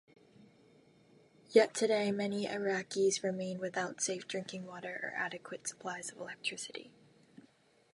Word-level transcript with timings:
Yet 1.51 1.75
today 1.75 2.11
many 2.11 2.47
Iraqis 2.47 3.21
remain 3.21 3.59
without 3.59 4.01
safe 4.01 4.27
drinking 4.27 4.65
water 4.65 4.99
or 5.03 5.13
adequate 5.15 5.67
supplies 5.67 6.09
of 6.09 6.17
electricity. 6.17 6.91